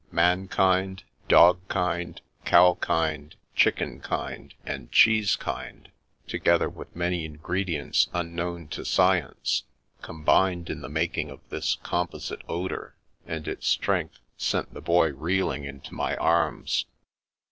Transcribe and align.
Mankind, 0.11 1.03
dog 1.27 1.59
kind, 1.67 2.19
cow 2.43 2.73
kind, 2.81 3.35
chicken 3.53 3.99
kind, 4.01 4.55
and 4.65 4.91
cheese 4.91 5.35
kind, 5.35 5.91
together 6.25 6.67
with 6.67 6.95
many 6.95 7.23
ingredients 7.23 8.09
unknown 8.11 8.67
to 8.69 8.83
science, 8.83 9.65
com 10.01 10.25
bined 10.25 10.71
in 10.71 10.81
the 10.81 10.89
making 10.89 11.29
of 11.29 11.47
this 11.49 11.77
composite 11.83 12.41
odour, 12.49 12.95
and 13.27 13.47
its 13.47 13.67
strength 13.67 14.17
sent 14.37 14.73
the 14.73 14.81
Boy 14.81 15.13
reeling 15.13 15.65
into 15.65 15.93
my 15.93 16.15
arms. 16.17 16.87